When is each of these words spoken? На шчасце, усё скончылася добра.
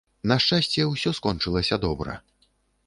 На 0.29 0.35
шчасце, 0.45 0.87
усё 0.93 1.13
скончылася 1.21 1.75
добра. 1.89 2.21